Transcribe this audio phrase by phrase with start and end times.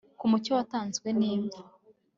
[0.19, 1.59] Ku mucyo watanzwe nimva